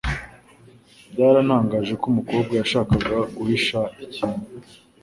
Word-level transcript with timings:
Byarantangaje 1.11 1.93
ko 1.99 2.05
umukobwa 2.11 2.53
yashakaga 2.61 3.15
guhisha 3.37 3.79
ikintu 4.05 4.43